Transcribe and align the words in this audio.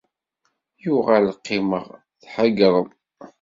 Yuɣal 0.83 1.27
qqimeɣ 1.37 1.85
tḥeyyreɣ. 2.21 2.85